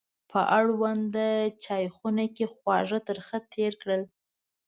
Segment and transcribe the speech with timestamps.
[0.31, 1.27] په اړونده
[1.63, 4.01] چایخونه کې خواږه ترخه تېر کړل.